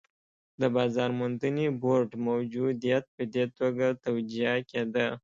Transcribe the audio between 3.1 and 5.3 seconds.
په دې توګه توجیه کېده.